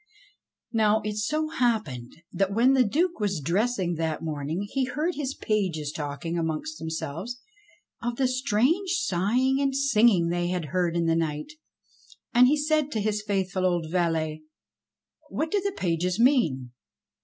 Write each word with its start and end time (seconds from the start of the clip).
Now 0.73 1.01
it 1.05 1.17
so 1.17 1.49
happened 1.49 2.11
that 2.31 2.51
when 2.51 2.73
the 2.73 2.83
Duke 2.83 3.19
was 3.19 3.39
dressing 3.39 3.93
that 3.97 4.23
morning 4.23 4.65
he 4.71 4.85
heard 4.85 5.13
his 5.13 5.35
pages 5.35 5.91
talking 5.91 6.39
amongst 6.39 6.79
themselves 6.79 7.37
of 8.01 8.15
the 8.15 8.27
strange 8.27 8.93
sighing 8.93 9.61
and 9.61 9.75
singing 9.75 10.29
they 10.29 10.47
had 10.47 10.69
heard 10.73 10.97
in 10.97 11.05
the 11.05 11.15
night; 11.15 11.51
and 12.33 12.47
he 12.47 12.57
said 12.57 12.89
to 12.93 12.99
his 12.99 13.21
faithful 13.21 13.63
old 13.63 13.91
valet, 13.91 14.41
"What 15.29 15.51
do 15.51 15.61
the 15.63 15.71
pages 15.71 16.19
mean 16.19 16.71